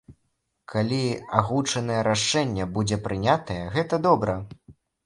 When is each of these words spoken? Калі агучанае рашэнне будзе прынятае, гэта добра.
Калі 0.73 1.01
агучанае 1.41 2.01
рашэнне 2.09 2.69
будзе 2.79 3.01
прынятае, 3.05 3.63
гэта 3.79 4.05
добра. 4.09 4.43